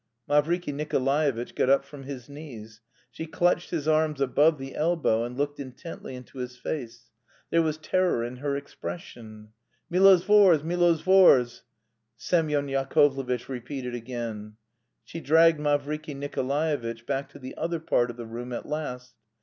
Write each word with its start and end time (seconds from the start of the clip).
Mavriky 0.27 0.73
Nikolaevitch 0.73 1.53
got 1.53 1.69
up 1.69 1.85
from 1.85 2.05
his 2.05 2.27
knees. 2.27 2.81
She 3.11 3.27
clutched 3.27 3.69
his 3.69 3.87
arms 3.87 4.19
above 4.19 4.57
the 4.57 4.73
elbow 4.75 5.23
and 5.23 5.37
looked 5.37 5.59
intently 5.59 6.15
into 6.15 6.39
his 6.39 6.57
face. 6.57 7.11
There 7.51 7.61
was 7.61 7.77
terror 7.77 8.23
in 8.23 8.37
her 8.37 8.55
expression. 8.57 9.49
"Milovzors! 9.91 10.63
Milovzors!" 10.63 11.61
Semyon 12.17 12.67
Yakovlevitch 12.69 13.47
repeated 13.47 13.93
again. 13.93 14.55
She 15.03 15.19
dragged 15.19 15.59
Mavriky 15.59 16.15
Nikolaevitch 16.15 17.05
back 17.05 17.29
to 17.29 17.37
the 17.37 17.55
other 17.55 17.79
part 17.79 18.09
of 18.09 18.17
the 18.17 18.25
room 18.25 18.51
at 18.53 18.65
last. 18.65 19.13